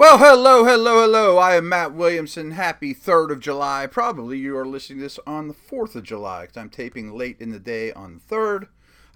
Well, 0.00 0.16
hello, 0.16 0.64
hello, 0.64 1.02
hello. 1.02 1.36
I 1.36 1.56
am 1.56 1.68
Matt 1.68 1.92
Williamson. 1.92 2.52
Happy 2.52 2.94
3rd 2.94 3.32
of 3.32 3.40
July. 3.40 3.86
Probably 3.86 4.38
you 4.38 4.56
are 4.56 4.64
listening 4.64 5.00
to 5.00 5.02
this 5.02 5.18
on 5.26 5.46
the 5.46 5.52
4th 5.52 5.94
of 5.94 6.04
July 6.04 6.44
because 6.44 6.56
I'm 6.56 6.70
taping 6.70 7.12
late 7.12 7.36
in 7.38 7.50
the 7.50 7.58
day 7.58 7.92
on 7.92 8.14
the 8.14 8.34
3rd. 8.34 8.68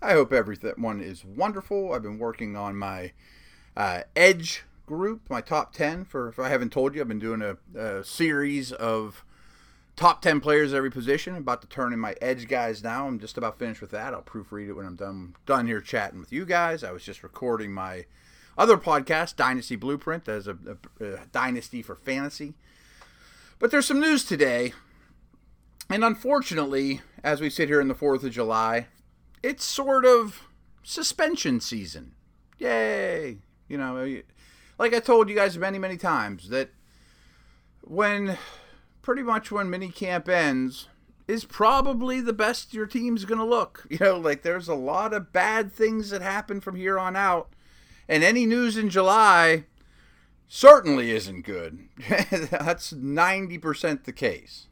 I 0.02 0.12
hope 0.12 0.30
everyone 0.30 1.00
is 1.00 1.24
wonderful. 1.24 1.94
I've 1.94 2.02
been 2.02 2.18
working 2.18 2.54
on 2.54 2.76
my 2.76 3.12
uh, 3.74 4.02
Edge 4.14 4.64
group, 4.84 5.22
my 5.30 5.40
top 5.40 5.72
10. 5.72 6.04
For 6.04 6.28
If 6.28 6.38
I 6.38 6.50
haven't 6.50 6.70
told 6.70 6.94
you, 6.94 7.00
I've 7.00 7.08
been 7.08 7.18
doing 7.18 7.40
a, 7.40 7.56
a 7.74 8.04
series 8.04 8.70
of 8.70 9.24
top 9.96 10.20
10 10.20 10.40
players 10.40 10.74
every 10.74 10.90
position. 10.90 11.34
I'm 11.34 11.40
about 11.40 11.62
to 11.62 11.66
turn 11.66 11.94
in 11.94 11.98
my 11.98 12.14
Edge 12.20 12.46
guys 12.46 12.84
now. 12.84 13.06
I'm 13.06 13.18
just 13.18 13.38
about 13.38 13.58
finished 13.58 13.80
with 13.80 13.92
that. 13.92 14.12
I'll 14.12 14.20
proofread 14.20 14.68
it 14.68 14.74
when 14.74 14.84
I'm 14.84 14.96
done, 14.96 15.34
done 15.46 15.66
here 15.66 15.80
chatting 15.80 16.20
with 16.20 16.30
you 16.30 16.44
guys. 16.44 16.84
I 16.84 16.92
was 16.92 17.04
just 17.04 17.22
recording 17.22 17.72
my 17.72 18.04
other 18.56 18.76
podcast, 18.76 19.36
Dynasty 19.36 19.76
Blueprint, 19.76 20.28
as 20.28 20.46
a, 20.46 20.56
a, 21.00 21.04
a 21.04 21.26
dynasty 21.32 21.82
for 21.82 21.94
fantasy. 21.94 22.54
But 23.58 23.70
there's 23.70 23.86
some 23.86 24.00
news 24.00 24.24
today, 24.24 24.72
and 25.88 26.04
unfortunately, 26.04 27.00
as 27.22 27.40
we 27.40 27.50
sit 27.50 27.68
here 27.68 27.80
in 27.80 27.88
the 27.88 27.94
4th 27.94 28.24
of 28.24 28.32
July, 28.32 28.88
it's 29.42 29.64
sort 29.64 30.04
of 30.04 30.48
suspension 30.82 31.60
season. 31.60 32.14
Yay! 32.58 33.38
You 33.68 33.78
know, 33.78 34.22
like 34.78 34.94
I 34.94 35.00
told 35.00 35.28
you 35.28 35.34
guys 35.34 35.56
many, 35.56 35.78
many 35.78 35.96
times, 35.96 36.48
that 36.50 36.70
when 37.80 38.38
pretty 39.02 39.22
much 39.22 39.50
when 39.50 39.68
mini 39.68 39.88
camp 39.88 40.28
ends 40.28 40.88
is 41.26 41.44
probably 41.44 42.20
the 42.20 42.32
best 42.32 42.74
your 42.74 42.86
team's 42.86 43.24
going 43.24 43.38
to 43.38 43.44
look. 43.44 43.86
You 43.90 43.98
know, 44.00 44.18
like 44.18 44.42
there's 44.42 44.68
a 44.68 44.74
lot 44.74 45.12
of 45.12 45.32
bad 45.32 45.72
things 45.72 46.10
that 46.10 46.22
happen 46.22 46.60
from 46.60 46.76
here 46.76 46.98
on 46.98 47.16
out 47.16 47.50
and 48.08 48.22
any 48.24 48.46
news 48.46 48.76
in 48.76 48.90
July 48.90 49.64
certainly 50.48 51.10
isn't 51.10 51.42
good. 51.42 51.88
That's 52.08 52.92
90% 52.92 54.04
the 54.04 54.12
case. 54.12 54.68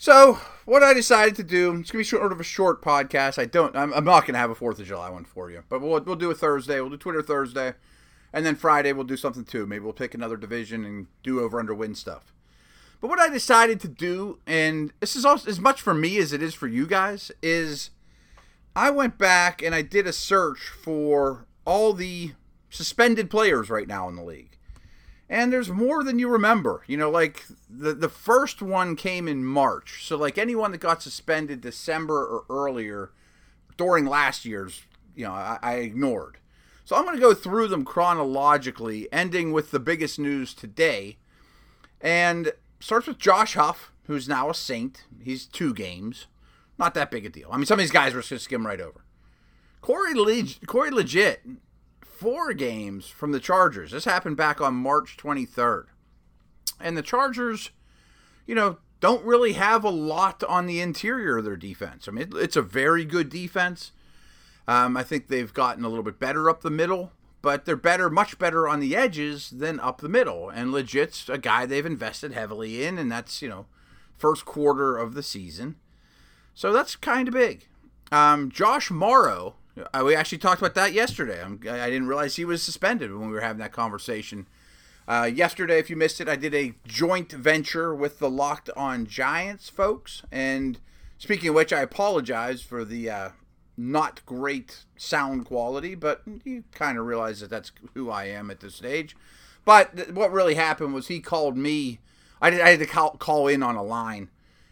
So, 0.00 0.38
what 0.64 0.84
I 0.84 0.94
decided 0.94 1.34
to 1.36 1.42
do, 1.42 1.70
it's 1.70 1.90
going 1.90 2.04
to 2.04 2.10
be 2.10 2.16
sort 2.18 2.30
of 2.30 2.38
a 2.38 2.44
short 2.44 2.82
podcast. 2.82 3.36
I 3.36 3.46
don't, 3.46 3.74
I'm, 3.74 3.92
I'm 3.92 4.04
not 4.04 4.20
going 4.20 4.34
to 4.34 4.38
have 4.38 4.50
a 4.50 4.54
4th 4.54 4.78
of 4.78 4.86
July 4.86 5.10
one 5.10 5.24
for 5.24 5.50
you, 5.50 5.64
but 5.68 5.80
we'll, 5.80 6.00
we'll 6.02 6.14
do 6.14 6.30
a 6.30 6.34
Thursday. 6.36 6.80
We'll 6.80 6.90
do 6.90 6.96
Twitter 6.96 7.20
Thursday. 7.20 7.74
And 8.32 8.46
then 8.46 8.54
Friday, 8.54 8.92
we'll 8.92 9.04
do 9.04 9.16
something 9.16 9.44
too. 9.44 9.66
Maybe 9.66 9.82
we'll 9.82 9.92
pick 9.92 10.14
another 10.14 10.36
division 10.36 10.84
and 10.84 11.08
do 11.24 11.40
over 11.40 11.58
under 11.58 11.74
win 11.74 11.96
stuff. 11.96 12.32
But 13.00 13.08
what 13.08 13.18
I 13.18 13.28
decided 13.28 13.80
to 13.80 13.88
do, 13.88 14.38
and 14.46 14.92
this 15.00 15.16
is 15.16 15.24
also 15.24 15.50
as 15.50 15.58
much 15.58 15.82
for 15.82 15.94
me 15.94 16.18
as 16.18 16.32
it 16.32 16.42
is 16.42 16.54
for 16.54 16.68
you 16.68 16.86
guys, 16.86 17.32
is 17.42 17.90
I 18.76 18.90
went 18.90 19.18
back 19.18 19.62
and 19.62 19.74
I 19.74 19.82
did 19.82 20.06
a 20.06 20.12
search 20.12 20.68
for 20.68 21.47
all 21.68 21.92
the 21.92 22.32
suspended 22.70 23.28
players 23.28 23.68
right 23.68 23.86
now 23.86 24.08
in 24.08 24.16
the 24.16 24.24
league. 24.24 24.56
And 25.28 25.52
there's 25.52 25.68
more 25.68 26.02
than 26.02 26.18
you 26.18 26.26
remember. 26.26 26.82
You 26.86 26.96
know, 26.96 27.10
like 27.10 27.44
the 27.68 27.92
the 27.92 28.08
first 28.08 28.62
one 28.62 28.96
came 28.96 29.28
in 29.28 29.44
March. 29.44 30.02
So 30.06 30.16
like 30.16 30.38
anyone 30.38 30.72
that 30.72 30.78
got 30.78 31.02
suspended 31.02 31.60
December 31.60 32.24
or 32.24 32.44
earlier 32.48 33.10
during 33.76 34.06
last 34.06 34.46
year's, 34.46 34.82
you 35.14 35.26
know, 35.26 35.32
I, 35.32 35.58
I 35.62 35.74
ignored. 35.74 36.38
So 36.86 36.96
I'm 36.96 37.04
going 37.04 37.16
to 37.16 37.20
go 37.20 37.34
through 37.34 37.68
them 37.68 37.84
chronologically, 37.84 39.06
ending 39.12 39.52
with 39.52 39.70
the 39.70 39.78
biggest 39.78 40.18
news 40.18 40.54
today. 40.54 41.18
And 42.00 42.52
starts 42.80 43.06
with 43.06 43.18
Josh 43.18 43.54
Huff, 43.54 43.92
who's 44.06 44.26
now 44.26 44.48
a 44.48 44.54
Saint. 44.54 45.04
He's 45.22 45.44
two 45.44 45.74
games. 45.74 46.28
Not 46.78 46.94
that 46.94 47.10
big 47.10 47.26
a 47.26 47.28
deal. 47.28 47.50
I 47.52 47.58
mean, 47.58 47.66
some 47.66 47.78
of 47.78 47.82
these 47.82 47.90
guys 47.90 48.14
were 48.14 48.22
just 48.22 48.46
skim 48.46 48.66
right 48.66 48.80
over. 48.80 49.04
Corey, 49.80 50.14
Leg- 50.14 50.66
Corey 50.66 50.90
Liuget 50.90 51.38
four 52.18 52.52
games 52.52 53.06
from 53.06 53.30
the 53.30 53.38
Chargers. 53.38 53.92
This 53.92 54.04
happened 54.04 54.36
back 54.36 54.60
on 54.60 54.74
March 54.74 55.16
23rd. 55.16 55.84
And 56.80 56.96
the 56.96 57.02
Chargers, 57.02 57.70
you 58.44 58.56
know, 58.56 58.78
don't 59.00 59.24
really 59.24 59.52
have 59.52 59.84
a 59.84 59.90
lot 59.90 60.42
on 60.42 60.66
the 60.66 60.80
interior 60.80 61.38
of 61.38 61.44
their 61.44 61.56
defense. 61.56 62.08
I 62.08 62.10
mean, 62.10 62.32
it's 62.34 62.56
a 62.56 62.62
very 62.62 63.04
good 63.04 63.28
defense. 63.28 63.92
Um, 64.66 64.96
I 64.96 65.04
think 65.04 65.28
they've 65.28 65.52
gotten 65.54 65.84
a 65.84 65.88
little 65.88 66.02
bit 66.02 66.18
better 66.18 66.50
up 66.50 66.62
the 66.62 66.70
middle, 66.70 67.12
but 67.40 67.64
they're 67.64 67.76
better, 67.76 68.10
much 68.10 68.36
better 68.38 68.66
on 68.66 68.80
the 68.80 68.96
edges 68.96 69.50
than 69.50 69.78
up 69.78 70.00
the 70.00 70.08
middle. 70.08 70.50
And 70.50 70.70
Liuget's 70.70 71.28
a 71.28 71.38
guy 71.38 71.66
they've 71.66 71.86
invested 71.86 72.32
heavily 72.32 72.84
in, 72.84 72.98
and 72.98 73.10
that's, 73.10 73.40
you 73.40 73.48
know, 73.48 73.66
first 74.16 74.44
quarter 74.44 74.96
of 74.96 75.14
the 75.14 75.22
season. 75.22 75.76
So 76.52 76.72
that's 76.72 76.96
kind 76.96 77.28
of 77.28 77.34
big. 77.34 77.68
Um, 78.10 78.50
Josh 78.50 78.90
uh, 78.90 79.50
we 80.04 80.14
actually 80.14 80.38
talked 80.38 80.60
about 80.60 80.74
that 80.74 80.92
yesterday. 80.92 81.42
I'm, 81.42 81.60
I 81.68 81.90
did 81.90 82.02
not 82.02 82.08
realize 82.08 82.36
he 82.36 82.44
was 82.44 82.62
suspended 82.62 83.12
when 83.12 83.28
we 83.28 83.34
were 83.34 83.40
having 83.40 83.60
that 83.60 83.72
conversation. 83.72 84.46
Uh, 85.06 85.30
yesterday, 85.32 85.78
if 85.78 85.88
you 85.88 85.96
missed 85.96 86.20
it, 86.20 86.28
I 86.28 86.36
did 86.36 86.54
a 86.54 86.74
joint 86.86 87.32
venture 87.32 87.94
with 87.94 88.18
the 88.18 88.28
Locked 88.28 88.68
On 88.76 89.06
Giants 89.06 89.68
folks. 89.70 90.22
And 90.30 90.80
speaking 91.16 91.48
of 91.48 91.54
which, 91.54 91.72
I 91.72 91.80
apologize 91.80 92.60
for 92.60 92.84
the 92.84 93.08
uh, 93.08 93.28
not 93.76 94.24
great 94.26 94.84
sound 94.96 95.46
quality, 95.46 95.94
but 95.94 96.22
you 96.44 96.64
kind 96.72 96.98
of 96.98 97.06
realize 97.06 97.40
that 97.40 97.48
that's 97.48 97.72
who 97.94 98.10
I 98.10 98.24
am 98.24 98.50
at 98.50 98.60
this 98.60 98.74
stage. 98.74 99.16
But 99.64 99.96
th- 99.96 100.08
what 100.10 100.32
really 100.32 100.54
happened 100.54 100.92
was 100.92 101.08
he 101.08 101.20
called 101.20 101.56
me. 101.56 102.00
I, 102.42 102.50
did, 102.50 102.60
I 102.60 102.70
had 102.70 102.80
to 102.80 102.86
call, 102.86 103.12
call 103.12 103.48
in 103.48 103.62
on 103.62 103.76
a 103.76 103.82
line 103.82 104.28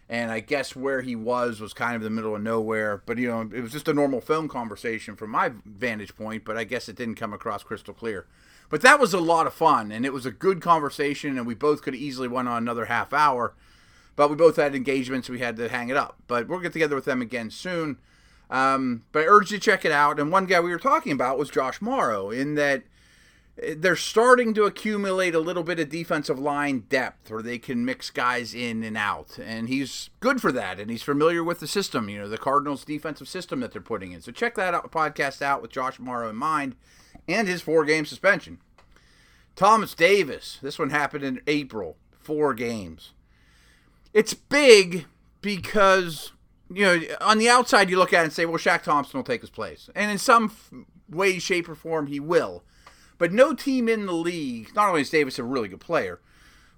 and 0.08 0.30
I 0.30 0.40
guess 0.40 0.76
where 0.76 1.02
he 1.02 1.16
was 1.16 1.60
was 1.60 1.72
kind 1.72 1.96
of 1.96 2.02
the 2.02 2.10
middle 2.10 2.36
of 2.36 2.42
nowhere. 2.42 3.02
But 3.04 3.18
you 3.18 3.28
know, 3.28 3.40
it 3.40 3.60
was 3.60 3.72
just 3.72 3.88
a 3.88 3.94
normal 3.94 4.20
phone 4.20 4.48
conversation 4.48 5.16
from 5.16 5.30
my 5.30 5.52
vantage 5.64 6.16
point. 6.16 6.44
But 6.44 6.56
I 6.56 6.64
guess 6.64 6.88
it 6.88 6.96
didn't 6.96 7.16
come 7.16 7.32
across 7.32 7.62
crystal 7.62 7.94
clear. 7.94 8.26
But 8.68 8.82
that 8.82 8.98
was 8.98 9.14
a 9.14 9.20
lot 9.20 9.46
of 9.46 9.54
fun, 9.54 9.92
and 9.92 10.04
it 10.04 10.12
was 10.12 10.26
a 10.26 10.32
good 10.32 10.60
conversation, 10.60 11.38
and 11.38 11.46
we 11.46 11.54
both 11.54 11.82
could 11.82 11.94
have 11.94 12.02
easily 12.02 12.26
went 12.26 12.48
on 12.48 12.58
another 12.58 12.86
half 12.86 13.12
hour. 13.12 13.54
But 14.16 14.30
we 14.30 14.36
both 14.36 14.56
had 14.56 14.74
engagements, 14.74 15.28
we 15.28 15.38
had 15.38 15.56
to 15.58 15.68
hang 15.68 15.88
it 15.88 15.96
up. 15.96 16.16
But 16.26 16.48
we'll 16.48 16.60
get 16.60 16.72
together 16.72 16.96
with 16.96 17.04
them 17.04 17.22
again 17.22 17.50
soon. 17.50 17.98
Um, 18.50 19.04
but 19.12 19.22
I 19.22 19.26
urge 19.26 19.52
you 19.52 19.58
to 19.58 19.64
check 19.64 19.84
it 19.84 19.92
out. 19.92 20.18
And 20.18 20.32
one 20.32 20.46
guy 20.46 20.60
we 20.60 20.70
were 20.70 20.78
talking 20.78 21.12
about 21.12 21.38
was 21.38 21.50
Josh 21.50 21.80
Mauro, 21.80 22.30
in 22.30 22.54
that 22.54 22.84
they're 23.56 23.96
starting 23.96 24.52
to 24.54 24.64
accumulate 24.64 25.34
a 25.34 25.40
little 25.40 25.62
bit 25.62 25.78
of 25.78 25.88
defensive 25.88 26.38
line 26.38 26.84
depth 26.90 27.30
where 27.30 27.42
they 27.42 27.58
can 27.58 27.84
mix 27.86 28.10
guys 28.10 28.54
in 28.54 28.82
and 28.82 28.96
out. 28.96 29.38
And 29.38 29.68
he's 29.68 30.10
good 30.20 30.42
for 30.42 30.52
that. 30.52 30.78
And 30.78 30.90
he's 30.90 31.02
familiar 31.02 31.42
with 31.42 31.60
the 31.60 31.66
system, 31.66 32.08
you 32.10 32.18
know, 32.18 32.28
the 32.28 32.36
Cardinals 32.36 32.84
defensive 32.84 33.28
system 33.28 33.60
that 33.60 33.72
they're 33.72 33.80
putting 33.80 34.12
in. 34.12 34.20
So 34.20 34.30
check 34.30 34.56
that 34.56 34.74
out, 34.74 34.90
podcast 34.92 35.40
out 35.40 35.62
with 35.62 35.70
Josh 35.70 35.98
Mauro 35.98 36.28
in 36.28 36.36
mind 36.36 36.76
and 37.26 37.48
his 37.48 37.62
four 37.62 37.84
game 37.84 38.04
suspension. 38.04 38.58
Thomas 39.54 39.94
Davis, 39.94 40.58
this 40.60 40.78
one 40.78 40.90
happened 40.90 41.24
in 41.24 41.40
April, 41.46 41.96
four 42.18 42.52
games. 42.52 43.12
It's 44.12 44.34
big 44.34 45.06
because, 45.40 46.32
you 46.70 46.84
know, 46.84 47.00
on 47.22 47.38
the 47.38 47.48
outside 47.48 47.88
you 47.88 47.98
look 47.98 48.12
at 48.12 48.20
it 48.20 48.24
and 48.24 48.32
say, 48.34 48.44
well, 48.44 48.58
Shaq 48.58 48.82
Thompson 48.82 49.18
will 49.18 49.24
take 49.24 49.40
his 49.40 49.48
place. 49.48 49.88
And 49.94 50.10
in 50.10 50.18
some 50.18 50.52
way, 51.08 51.38
shape, 51.38 51.70
or 51.70 51.74
form, 51.74 52.08
he 52.08 52.20
will. 52.20 52.62
But 53.18 53.32
no 53.32 53.54
team 53.54 53.88
in 53.88 54.06
the 54.06 54.12
league, 54.12 54.74
not 54.74 54.88
only 54.88 55.00
is 55.02 55.10
Davis 55.10 55.38
a 55.38 55.44
really 55.44 55.68
good 55.68 55.80
player, 55.80 56.20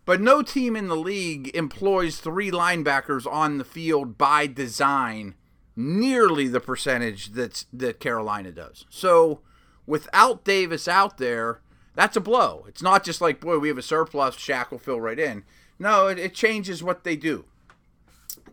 but 0.05 0.21
no 0.21 0.43
team 0.43 0.77
in 0.77 0.89
the 0.89 0.97
league 0.97 1.55
employs 1.55 2.19
three 2.19 2.51
linebackers 2.51 3.31
on 3.31 3.59
the 3.59 3.65
field 3.65 4.17
by 4.17 4.47
design 4.47 5.35
nearly 5.77 6.49
the 6.49 6.61
percentage 6.61 7.33
that's 7.33 7.67
that 7.73 8.01
Carolina 8.01 8.51
does. 8.51 8.85
So 8.89 9.41
without 9.87 10.45
Davis 10.45 10.89
out 10.89 11.19
there, 11.19 11.61
that's 11.95 12.17
a 12.17 12.21
blow. 12.21 12.65
It's 12.69 12.83
not 12.83 13.05
just 13.05 13.21
like, 13.21 13.41
boy, 13.41 13.59
we 13.59 13.69
have 13.69 13.79
a 13.79 13.83
surplus, 13.83 14.37
Shaq 14.37 14.71
will 14.71 14.79
fill 14.79 15.01
right 15.01 15.19
in. 15.19 15.45
No, 15.79 16.07
it, 16.09 16.19
it 16.19 16.35
changes 16.35 16.83
what 16.83 17.05
they 17.05 17.17
do. 17.17 17.45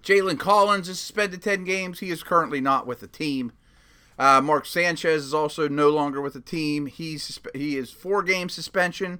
Jalen 0.01 0.37
Collins 0.37 0.87
is 0.87 0.99
suspended 0.99 1.41
10 1.41 1.63
games. 1.63 1.99
He 1.99 2.11
is 2.11 2.21
currently 2.21 2.61
not 2.61 2.85
with 2.85 2.99
the 2.99 3.07
team. 3.07 3.51
Uh, 4.17 4.41
Mark 4.41 4.65
Sanchez 4.65 5.25
is 5.25 5.33
also 5.33 5.67
no 5.67 5.89
longer 5.89 6.21
with 6.21 6.33
the 6.33 6.41
team. 6.41 6.85
He's 6.85 7.39
he 7.53 7.77
is 7.77 7.91
four 7.91 8.23
game 8.23 8.49
suspension. 8.49 9.19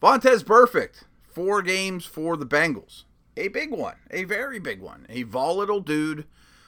Vontaze 0.00 0.44
Burfict, 0.44 1.04
four 1.22 1.62
games 1.62 2.04
for 2.04 2.36
the 2.36 2.46
Bengals. 2.46 3.04
A 3.36 3.48
big 3.48 3.70
one, 3.70 3.96
a 4.10 4.24
very 4.24 4.58
big 4.58 4.80
one. 4.80 5.06
A 5.08 5.22
volatile 5.22 5.80
dude, 5.80 6.26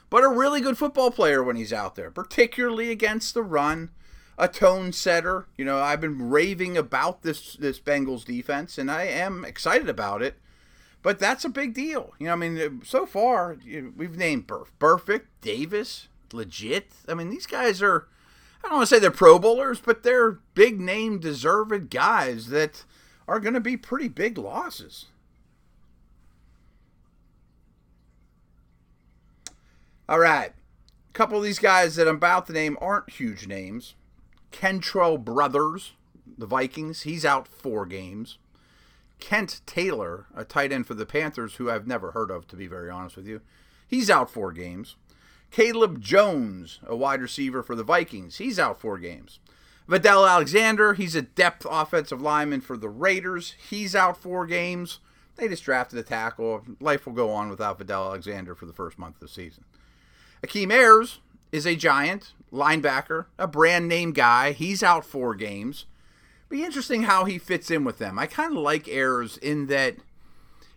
but 0.09 0.23
a 0.23 0.29
really 0.29 0.61
good 0.61 0.77
football 0.77 1.11
player 1.11 1.43
when 1.43 1.55
he's 1.55 1.73
out 1.73 1.95
there, 1.95 2.11
particularly 2.11 2.91
against 2.91 3.33
the 3.33 3.43
run. 3.43 3.91
A 4.37 4.49
tone 4.49 4.91
setter. 4.91 5.47
You 5.57 5.63
know, 5.63 5.79
I've 5.79 6.01
been 6.01 6.29
raving 6.29 6.77
about 6.77 7.21
this 7.21 7.53
this 7.55 7.79
Bengals 7.79 8.25
defense, 8.25 8.77
and 8.77 8.91
I 8.91 9.03
am 9.03 9.45
excited 9.45 9.87
about 9.87 10.21
it. 10.21 10.39
But 11.01 11.19
that's 11.19 11.45
a 11.45 11.49
big 11.49 11.73
deal. 11.73 12.13
You 12.19 12.25
know, 12.25 12.33
I 12.33 12.35
mean, 12.35 12.81
so 12.83 13.05
far 13.05 13.57
we've 13.95 14.17
named 14.17 14.47
Burf, 14.47 14.69
Burfict, 14.79 15.27
Davis, 15.39 16.07
Liuget. 16.29 16.83
I 17.07 17.13
mean, 17.13 17.29
these 17.29 17.45
guys 17.45 17.81
are, 17.81 18.07
I 18.63 18.67
don't 18.67 18.77
want 18.77 18.89
to 18.89 18.95
say 18.95 18.99
they're 18.99 19.11
Pro 19.11 19.39
Bowlers, 19.39 19.79
but 19.79 20.03
they're 20.03 20.39
big 20.53 20.79
name, 20.79 21.19
deserved 21.19 21.89
guys 21.89 22.47
that 22.47 22.83
are 23.27 23.39
going 23.39 23.53
to 23.53 23.59
be 23.59 23.77
pretty 23.77 24.07
big 24.07 24.37
losses. 24.37 25.05
All 30.07 30.19
right. 30.19 30.51
A 31.09 31.13
couple 31.13 31.37
of 31.37 31.43
these 31.43 31.59
guys 31.59 31.95
that 31.95 32.07
I'm 32.07 32.17
about 32.17 32.47
to 32.47 32.53
name 32.53 32.77
aren't 32.79 33.09
huge 33.09 33.47
names. 33.47 33.95
Kentrell 34.51 35.23
Brothers, 35.23 35.93
the 36.37 36.45
Vikings, 36.45 37.01
he's 37.01 37.25
out 37.25 37.47
four 37.47 37.85
games. 37.85 38.37
Kent 39.19 39.61
Taylor, 39.65 40.27
a 40.35 40.43
tight 40.43 40.71
end 40.71 40.87
for 40.87 40.93
the 40.93 41.05
Panthers, 41.05 41.55
who 41.55 41.69
I've 41.69 41.87
never 41.87 42.11
heard 42.11 42.29
of, 42.29 42.47
to 42.49 42.55
be 42.55 42.67
very 42.67 42.89
honest 42.89 43.15
with 43.15 43.27
you, 43.27 43.41
he's 43.87 44.09
out 44.09 44.29
four 44.29 44.51
games. 44.51 44.95
Cayleb 45.51 45.99
Jones, 45.99 46.79
a 46.85 46.95
wide 46.95 47.21
receiver 47.21 47.63
for 47.63 47.75
the 47.75 47.83
Vikings, 47.83 48.37
he's 48.37 48.59
out 48.59 48.79
four 48.79 48.97
games. 48.97 49.39
Vadal 49.87 50.29
Alexander, 50.29 50.95
he's 50.95 51.15
a 51.15 51.21
depth 51.21 51.65
offensive 51.69 52.21
lineman 52.21 52.61
for 52.61 52.75
the 52.75 52.89
Raiders. 52.89 53.55
He's 53.69 53.95
out 53.95 54.17
four 54.17 54.47
games. 54.47 54.99
They 55.35 55.47
just 55.47 55.63
drafted 55.63 55.99
a 55.99 56.03
tackle. 56.03 56.63
Life 56.79 57.05
will 57.05 57.13
go 57.13 57.29
on 57.29 57.49
without 57.49 57.77
Vadal 57.77 58.07
Alexander 58.07 58.55
for 58.55 58.65
the 58.65 58.73
first 58.73 58.97
month 58.97 59.15
of 59.15 59.21
the 59.21 59.27
season. 59.27 59.63
Akeem 60.43 60.71
Ayers 60.71 61.19
is 61.51 61.67
a 61.67 61.75
giant 61.75 62.33
linebacker, 62.51 63.25
a 63.37 63.47
brand 63.47 63.87
name 63.87 64.11
guy. 64.11 64.53
He's 64.53 64.81
out 64.81 65.05
four 65.05 65.35
games. 65.35 65.85
Be 66.49 66.63
interesting 66.63 67.03
how 67.03 67.25
he 67.25 67.37
fits 67.37 67.69
in 67.69 67.83
with 67.83 67.97
them. 67.97 68.17
I 68.17 68.27
kind 68.27 68.57
of 68.57 68.63
like 68.63 68.87
Ayers 68.87 69.37
in 69.37 69.67
that 69.67 69.97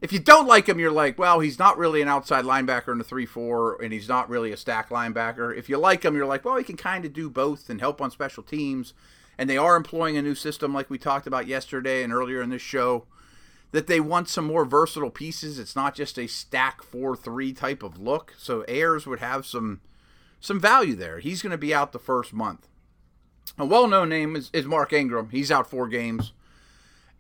if 0.01 0.13
you 0.13 0.19
don't 0.19 0.47
like 0.47 0.69
him, 0.69 0.79
you're 0.79 0.93
like, 0.93 1.19
well, 1.19 1.41
he's 1.41 1.59
not 1.59 1.77
really 1.77 2.01
an 2.01 2.09
outside 2.09 2.45
linebacker 2.45 2.93
in 2.93 2.99
the 2.99 3.05
3 3.05 3.27
4, 3.27 3.83
and 3.83 3.93
he's 3.93 4.09
not 4.09 4.29
really 4.29 4.53
a 4.53 4.57
stack 4.57 4.91
linebacker. 4.91 5.57
If 5.57 5.69
you 5.69 5.77
like 5.77 6.05
him, 6.05 6.15
you're 6.15 6.27
like, 6.27 6.45
well, 6.45 6.57
he 6.57 6.65
can 6.65 6.77
kind 6.77 7.05
of 7.05 7.13
do 7.13 7.29
both 7.29 7.69
and 7.69 7.81
help 7.81 8.01
on 8.01 8.11
special 8.11 8.43
teams. 8.43 8.95
And 9.37 9.49
they 9.49 9.57
are 9.57 9.77
employing 9.77 10.17
a 10.17 10.23
new 10.23 10.35
system, 10.35 10.75
like 10.75 10.91
we 10.91 10.99
talked 10.99 11.27
about 11.27 11.47
yesterday 11.47 12.03
and 12.03 12.13
earlier 12.13 12.43
in 12.43 12.51
this 12.51 12.63
show, 12.63 13.07
that 13.71 13.87
they 13.87 14.01
want 14.01 14.29
some 14.29 14.45
more 14.45 14.65
versatile 14.65 15.11
pieces. 15.11 15.59
It's 15.59 15.77
not 15.77 15.95
just 15.95 16.19
a 16.19 16.27
stack 16.27 16.83
4 16.83 17.17
3 17.17 17.53
type 17.53 17.83
of 17.83 18.01
look. 18.01 18.35
So 18.39 18.65
Ayers 18.69 19.07
would 19.07 19.21
have 19.21 19.47
some 19.47 19.81
some 20.41 20.61
value 20.61 20.95
there. 20.95 21.19
He's 21.19 21.43
going 21.43 21.51
to 21.51 21.59
be 21.59 21.75
out 21.75 21.91
the 21.93 21.99
first 21.99 22.33
month. 22.33 22.69
A 23.59 23.67
well 23.67 23.89
known 23.89 24.09
name 24.09 24.37
is, 24.37 24.51
is 24.53 24.67
Mark 24.67 24.93
Ingram. 24.93 25.31
He's 25.31 25.51
out 25.51 25.69
four 25.69 25.89
games. 25.89 26.33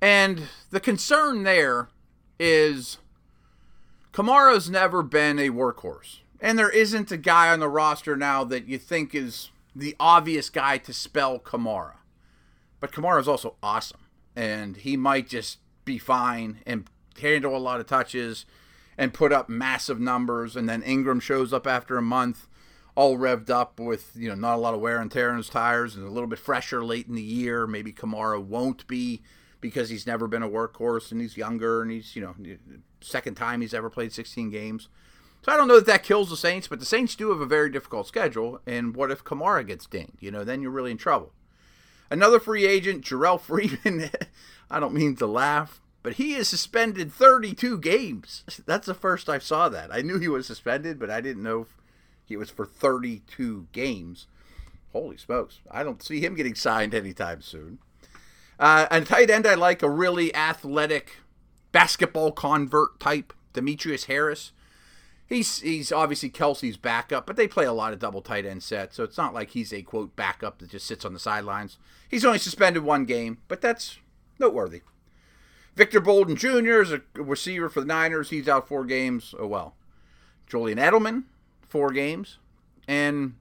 And 0.00 0.42
the 0.70 0.78
concern 0.78 1.42
there 1.42 1.88
is 2.38 2.98
Kamara's 4.12 4.70
never 4.70 5.02
been 5.02 5.38
a 5.38 5.50
workhorse. 5.50 6.18
And 6.40 6.58
there 6.58 6.70
isn't 6.70 7.10
a 7.10 7.16
guy 7.16 7.52
on 7.52 7.60
the 7.60 7.68
roster 7.68 8.16
now 8.16 8.44
that 8.44 8.68
you 8.68 8.78
think 8.78 9.14
is 9.14 9.50
the 9.74 9.96
obvious 9.98 10.50
guy 10.50 10.78
to 10.78 10.92
spell 10.92 11.38
Kamara. 11.38 11.94
But 12.80 12.92
Kamara's 12.92 13.28
also 13.28 13.56
awesome. 13.62 14.00
And 14.36 14.76
he 14.76 14.96
might 14.96 15.28
just 15.28 15.58
be 15.84 15.98
fine 15.98 16.58
and 16.64 16.88
handle 17.20 17.56
a 17.56 17.58
lot 17.58 17.80
of 17.80 17.86
touches 17.86 18.46
and 18.96 19.14
put 19.14 19.32
up 19.32 19.48
massive 19.48 20.00
numbers. 20.00 20.54
And 20.54 20.68
then 20.68 20.82
Ingram 20.82 21.20
shows 21.20 21.52
up 21.52 21.66
after 21.66 21.96
a 21.96 22.02
month 22.02 22.46
all 22.98 23.16
revved 23.16 23.48
up 23.48 23.78
with 23.78 24.10
you 24.16 24.28
know 24.28 24.34
not 24.34 24.56
a 24.56 24.60
lot 24.60 24.74
of 24.74 24.80
wear 24.80 25.00
and 25.00 25.12
tear 25.12 25.30
on 25.30 25.36
his 25.36 25.48
tires 25.48 25.94
and 25.94 26.04
a 26.04 26.10
little 26.10 26.28
bit 26.28 26.38
fresher 26.38 26.84
late 26.84 27.06
in 27.06 27.14
the 27.14 27.22
year. 27.22 27.64
Maybe 27.64 27.92
Kamara 27.92 28.42
won't 28.42 28.84
be 28.88 29.22
because 29.60 29.90
he's 29.90 30.06
never 30.06 30.26
been 30.26 30.42
a 30.42 30.48
workhorse 30.48 31.10
and 31.10 31.20
he's 31.20 31.36
younger 31.36 31.82
and 31.82 31.90
he's 31.90 32.14
you 32.14 32.22
know 32.22 32.34
second 33.00 33.34
time 33.34 33.60
he's 33.60 33.74
ever 33.74 33.90
played 33.90 34.12
16 34.12 34.50
games. 34.50 34.88
So 35.42 35.52
I 35.52 35.56
don't 35.56 35.68
know 35.68 35.76
that 35.76 35.86
that 35.86 36.02
kills 36.02 36.30
the 36.30 36.36
Saints, 36.36 36.66
but 36.66 36.80
the 36.80 36.86
Saints 36.86 37.14
do 37.14 37.30
have 37.30 37.40
a 37.40 37.46
very 37.46 37.70
difficult 37.70 38.08
schedule. 38.08 38.60
And 38.66 38.96
what 38.96 39.10
if 39.10 39.24
Kamara 39.24 39.66
gets 39.66 39.86
dinged? 39.86 40.16
You 40.20 40.30
know, 40.30 40.42
then 40.42 40.62
you're 40.62 40.70
really 40.70 40.90
in 40.90 40.98
trouble. 40.98 41.32
Another 42.10 42.40
free 42.40 42.66
agent, 42.66 43.04
Jerrell 43.04 43.40
Freeman. 43.40 44.10
I 44.70 44.80
don't 44.80 44.94
mean 44.94 45.16
to 45.16 45.26
laugh, 45.26 45.80
but 46.02 46.14
he 46.14 46.34
is 46.34 46.48
suspended 46.48 47.12
32 47.12 47.78
games. 47.78 48.44
That's 48.66 48.86
the 48.86 48.94
first 48.94 49.28
I 49.28 49.38
saw 49.38 49.68
that. 49.68 49.94
I 49.94 50.02
knew 50.02 50.18
he 50.18 50.28
was 50.28 50.46
suspended, 50.46 50.98
but 50.98 51.10
I 51.10 51.20
didn't 51.20 51.42
know 51.42 51.66
it 52.28 52.36
was 52.36 52.50
for 52.50 52.66
32 52.66 53.68
games. 53.72 54.26
Holy 54.92 55.16
smokes. 55.16 55.60
I 55.70 55.82
don't 55.82 56.02
see 56.02 56.20
him 56.20 56.34
getting 56.34 56.54
signed 56.54 56.94
anytime 56.94 57.42
soon. 57.42 57.78
Uh, 58.58 58.86
and 58.90 59.06
tight 59.06 59.30
end, 59.30 59.46
I 59.46 59.54
like 59.54 59.82
a 59.82 59.90
really 59.90 60.34
athletic 60.34 61.16
basketball 61.72 62.32
convert 62.32 62.98
type, 62.98 63.32
Demetrius 63.52 64.04
Harris. 64.04 64.52
He's 65.26 65.60
he's 65.60 65.92
obviously 65.92 66.30
Kelsey's 66.30 66.78
backup, 66.78 67.26
but 67.26 67.36
they 67.36 67.46
play 67.46 67.66
a 67.66 67.72
lot 67.72 67.92
of 67.92 67.98
double 67.98 68.22
tight 68.22 68.46
end 68.46 68.62
sets, 68.62 68.96
so 68.96 69.04
it's 69.04 69.18
not 69.18 69.34
like 69.34 69.50
he's 69.50 69.72
a 69.74 69.82
quote 69.82 70.16
backup 70.16 70.58
that 70.58 70.70
just 70.70 70.86
sits 70.86 71.04
on 71.04 71.12
the 71.12 71.18
sidelines. 71.18 71.76
He's 72.08 72.24
only 72.24 72.38
suspended 72.38 72.82
one 72.82 73.04
game, 73.04 73.38
but 73.46 73.60
that's 73.60 73.98
noteworthy. 74.38 74.80
Victor 75.76 76.00
Bolden 76.00 76.34
Jr. 76.34 76.80
is 76.80 76.92
a 76.92 77.02
receiver 77.14 77.68
for 77.68 77.80
the 77.80 77.86
Niners. 77.86 78.30
He's 78.30 78.48
out 78.48 78.66
four 78.66 78.84
games. 78.84 79.34
Oh 79.38 79.46
well. 79.46 79.74
Julian 80.46 80.78
Edelman, 80.78 81.24
four 81.68 81.90
games. 81.92 82.38
And 82.88 83.34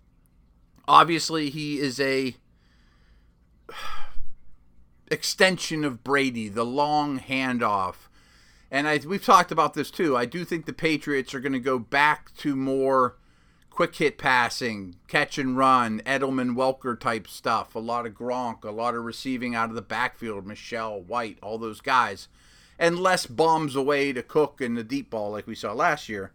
obviously 0.87 1.49
he 1.49 1.79
is 1.79 1.99
a 2.01 2.35
extension 5.09 5.83
of 5.83 6.03
Brady, 6.03 6.49
the 6.49 6.65
long 6.65 7.19
handoff. 7.19 8.07
And 8.69 8.87
I, 8.87 8.99
we've 9.07 9.23
talked 9.23 9.51
about 9.51 9.73
this 9.73 9.89
too. 9.89 10.17
I 10.17 10.25
do 10.25 10.43
think 10.43 10.65
the 10.65 10.73
Patriots 10.73 11.33
are 11.33 11.39
going 11.39 11.53
to 11.53 11.59
go 11.59 11.79
back 11.79 12.35
to 12.37 12.55
more 12.55 13.15
quick 13.69 13.95
hit 13.95 14.17
passing, 14.17 14.95
catch 15.07 15.37
and 15.37 15.55
run, 15.55 16.01
Edelman 16.05 16.55
Welker 16.55 16.99
type 16.99 17.27
stuff. 17.27 17.75
A 17.75 17.79
lot 17.79 18.07
of 18.07 18.13
Gronk, 18.13 18.63
a 18.63 18.71
lot 18.71 18.95
of 18.95 19.05
receiving 19.05 19.53
out 19.53 19.69
of 19.69 19.75
the 19.75 19.81
backfield, 19.83 20.47
Michel, 20.47 20.99
White, 20.99 21.37
all 21.43 21.59
those 21.59 21.79
guys, 21.79 22.27
and 22.79 22.99
less 22.99 23.27
bombs 23.27 23.75
away 23.75 24.13
to 24.13 24.23
Cook 24.23 24.61
in 24.61 24.73
the 24.73 24.83
deep 24.83 25.11
ball 25.11 25.31
like 25.31 25.45
we 25.45 25.53
saw 25.53 25.73
last 25.73 26.09
year. 26.09 26.31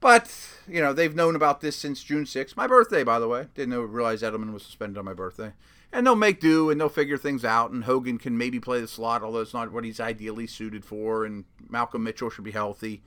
But, 0.00 0.36
you 0.68 0.80
know, 0.80 0.92
they've 0.92 1.14
known 1.14 1.36
about 1.36 1.60
this 1.60 1.76
since 1.76 2.02
June 2.02 2.24
6th. 2.24 2.56
My 2.56 2.66
birthday, 2.66 3.02
by 3.02 3.18
the 3.18 3.28
way. 3.28 3.46
Didn't 3.54 3.74
realize 3.90 4.22
Edelman 4.22 4.52
was 4.52 4.64
suspended 4.64 4.98
on 4.98 5.04
my 5.04 5.14
birthday. 5.14 5.52
And 5.92 6.06
they'll 6.06 6.16
make 6.16 6.40
do 6.40 6.68
and 6.68 6.80
they'll 6.80 6.88
figure 6.88 7.16
things 7.16 7.44
out. 7.44 7.70
And 7.70 7.84
Hogan 7.84 8.18
can 8.18 8.36
maybe 8.36 8.60
play 8.60 8.80
the 8.80 8.88
slot, 8.88 9.22
although 9.22 9.40
it's 9.40 9.54
not 9.54 9.72
what 9.72 9.84
he's 9.84 10.00
ideally 10.00 10.46
suited 10.46 10.84
for. 10.84 11.24
And 11.24 11.44
Malcolm 11.68 12.02
Mitchell 12.02 12.30
should 12.30 12.44
be 12.44 12.50
healthy. 12.50 13.02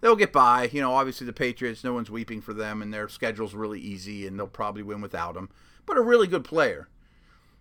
They'll 0.00 0.16
get 0.16 0.32
by. 0.32 0.70
You 0.72 0.80
know, 0.80 0.92
obviously 0.92 1.26
the 1.26 1.32
Patriots, 1.32 1.82
no 1.82 1.94
one's 1.94 2.10
weeping 2.10 2.40
for 2.40 2.54
them, 2.54 2.82
and 2.82 2.94
their 2.94 3.08
schedule's 3.08 3.54
really 3.54 3.80
easy, 3.80 4.26
and 4.26 4.38
they'll 4.38 4.46
probably 4.46 4.82
win 4.82 5.00
without 5.00 5.36
him. 5.36 5.48
But 5.86 5.96
a 5.96 6.02
really 6.02 6.28
good 6.28 6.44
player. 6.44 6.88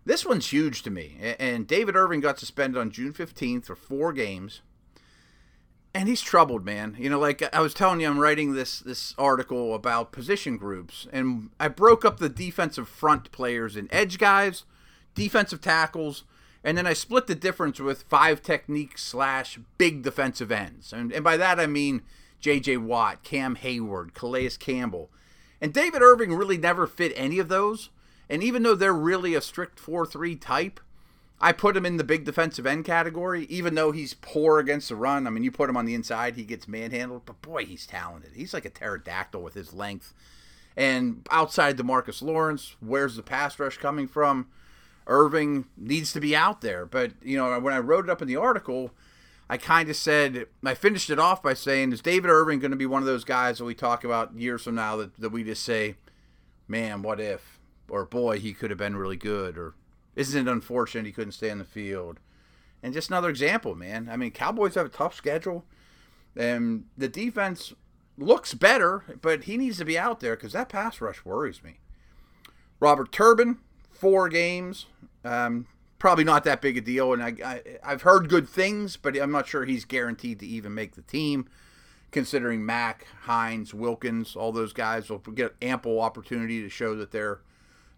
This 0.06 0.25
one's 0.25 0.52
huge 0.52 0.84
to 0.84 0.92
me. 0.92 1.18
And 1.40 1.68
David 1.68 1.96
Irving 1.96 2.22
got 2.22 2.40
suspended 2.40 2.80
on 2.80 2.92
June 2.92 3.13
15th 3.13 3.66
for 3.66 3.75
four 3.75 4.13
games 4.13 4.62
and 5.98 6.08
he's 6.08 6.22
troubled, 6.22 6.64
man. 6.64 6.96
You 7.00 7.10
know, 7.10 7.18
like 7.18 7.42
I 7.54 7.60
was 7.60 7.74
telling 7.74 8.00
you, 8.02 8.08
I'm 8.08 8.20
writing 8.20 8.54
this 8.54 8.80
this 8.80 9.16
article 9.18 9.74
about 9.74 10.12
position 10.12 10.56
groups, 10.56 11.08
and 11.12 11.50
I 11.60 11.70
broke 11.70 12.06
up 12.06 12.20
the 12.20 12.30
defensive 12.30 12.88
front 12.88 13.32
players 13.32 13.76
in 13.76 13.92
edge 13.92 14.20
guys, 14.20 14.64
defensive 15.16 15.60
tackles, 15.60 16.24
and 16.64 16.78
then 16.78 16.86
I 16.86 16.94
split 16.94 17.26
the 17.26 17.34
difference 17.34 17.80
with 17.80 18.04
five 18.04 18.44
techniques 18.44 19.04
slash 19.04 19.58
big 19.80 20.04
defensive 20.04 20.51
ends, 20.51 20.94
and 20.94 21.12
and 21.12 21.24
by 21.24 21.36
that 21.36 21.60
I 21.60 21.66
mean 21.66 22.04
J.J. 22.39 22.77
Watt, 22.77 23.24
Cam 23.24 23.56
Heyward, 23.56 24.13
Calais 24.13 24.51
Campbell, 24.60 25.10
and 25.60 25.74
David 25.74 26.04
Irving 26.04 26.36
really 26.36 26.60
never 26.60 26.86
fit 26.86 27.12
any 27.16 27.39
of 27.39 27.50
those. 27.50 27.89
And 28.30 28.44
even 28.44 28.62
though 28.62 28.75
they're 28.75 28.94
really 28.94 29.34
a 29.34 29.42
strict 29.42 29.80
four 29.80 30.06
three 30.06 30.36
type, 30.36 30.80
I 31.39 31.51
put 31.51 31.77
him 31.77 31.86
in 31.86 31.98
the 31.98 32.03
big 32.03 32.25
defensive 32.25 32.65
end 32.65 32.86
category, 32.86 33.46
even 33.46 33.75
though 33.75 33.91
he's 33.91 34.15
poor 34.15 34.58
against 34.60 34.89
the 34.89 34.96
run. 34.96 35.27
I 35.27 35.29
mean, 35.29 35.44
you 35.44 35.51
put 35.51 35.70
him 35.70 35.77
on 35.77 35.86
the 35.86 35.94
inside, 35.94 36.36
he 36.36 36.44
gets 36.44 36.67
manhandled, 36.67 37.24
but 37.25 37.41
boy, 37.41 37.65
he's 37.65 37.86
talented. 37.86 38.32
He's 38.36 38.53
like 38.53 38.65
a 38.65 38.72
pterodactyl 38.72 39.41
with 39.41 39.53
his 39.53 39.74
length. 39.74 40.13
And 40.75 41.27
outside 41.32 41.77
Demarcus 41.77 42.22
Lawrence, 42.22 42.75
where's 42.79 43.15
the 43.15 43.24
pass 43.24 43.60
rush 43.60 43.77
coming 43.77 44.08
from? 44.08 44.48
Irving 45.06 45.65
needs 45.77 46.12
to 46.13 46.20
be 46.20 46.36
out 46.36 46.62
there. 46.62 46.86
But, 46.86 47.13
you 47.24 47.38
know, 47.38 47.60
when 47.60 47.74
I 47.74 47.79
wrote 47.79 48.06
it 48.06 48.12
up 48.12 48.22
in 48.22 48.27
the 48.27 48.36
article, 48.36 48.91
I 49.50 49.58
kind 49.58 49.89
of 49.89 49.96
said, 49.96 50.48
I 50.63 50.74
finished 50.74 51.10
it 51.10 51.20
off 51.20 51.41
by 51.41 51.53
saying, 51.53 51.94
is 51.94 52.01
David 52.01 52.29
Irving 52.29 52.60
going 52.60 52.72
to 52.72 52.77
be 52.77 52.86
one 52.86 53.01
of 53.01 53.08
those 53.08 53.24
guys 53.24 53.60
that 53.60 53.65
we 53.65 53.74
talk 53.74 54.03
about 54.03 54.36
years 54.36 54.63
from 54.63 54.75
now 54.75 54.98
that, 54.98 55.15
that 55.17 55.29
we 55.29 55.44
just 55.44 55.63
say, 55.63 55.96
man, 56.67 57.01
what 57.01 57.20
if? 57.20 57.60
Or 57.89 58.06
boy, 58.06 58.39
he 58.39 58.53
could 58.53 58.70
have 58.70 58.79
been 58.79 58.98
really 58.98 59.15
good. 59.15 59.58
Or 59.58 59.74
isn't 60.17 60.47
it 60.47 60.51
unfortunate 60.51 61.05
he 61.05 61.12
couldn't 61.12 61.33
stay 61.33 61.50
in 61.50 61.59
the 61.59 61.63
field? 61.63 62.19
And 62.81 62.91
just 62.93 63.09
another 63.09 63.29
example, 63.29 63.75
man. 63.75 64.09
I 64.12 64.17
mean, 64.17 64.31
Cowboys 64.31 64.74
have 64.74 64.88
a 64.88 64.89
tough 64.89 65.13
schedule, 65.13 65.63
and 66.36 66.86
the 66.97 67.07
defense 67.07 67.74
looks 68.17 68.55
better, 68.55 69.03
but 69.21 69.43
he 69.43 69.57
needs 69.57 69.77
to 69.77 69.86
be 69.86 69.97
out 69.97 70.19
there 70.19 70.36
because 70.36 70.53
that 70.53 70.69
pass 70.69 71.00
rush 71.00 71.24
worries 71.24 71.63
me. 71.63 71.79
Robert 72.79 73.12
Turbin, 73.12 73.59
four 73.91 74.27
games. 74.27 74.88
Um, 75.24 75.67
probably 76.00 76.24
not 76.24 76.43
that 76.45 76.62
big 76.62 76.77
a 76.77 76.81
deal, 76.81 77.13
and 77.13 77.21
I, 77.21 77.62
I 77.83 77.89
have 77.91 78.01
heard 78.01 78.27
good 78.27 78.50
things, 78.50 78.97
but 78.97 79.15
I'm 79.15 79.31
not 79.31 79.47
sure 79.47 79.65
he's 79.65 79.86
guaranteed 79.86 80.39
to 80.39 80.47
even 80.47 80.74
make 80.74 80.95
the 80.95 81.03
team. 81.03 81.47
Considering 82.09 82.65
Mack, 82.65 83.05
Hines, 83.24 83.74
Wilkins, 83.74 84.36
all 84.36 84.51
those 84.51 84.74
guys 84.74 85.09
will 85.09 85.19
get 85.19 85.55
ample 85.62 86.00
opportunity 86.00 86.63
to 86.63 86.69
show 86.69 86.95
that 86.95 87.12
they're 87.12 87.41